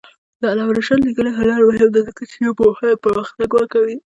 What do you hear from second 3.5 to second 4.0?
ورکوي.